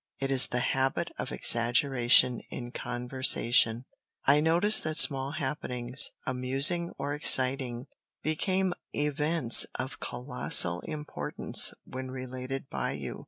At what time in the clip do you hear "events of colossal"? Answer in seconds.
8.95-10.79